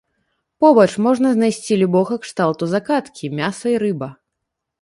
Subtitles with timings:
[0.63, 4.09] Побач можна знайсці любога кшталту закаткі, мяса і рыба.